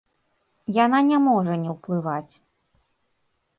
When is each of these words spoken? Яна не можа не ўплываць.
Яна 0.77 0.99
не 1.09 1.19
можа 1.27 1.53
не 1.67 1.77
ўплываць. 1.77 2.35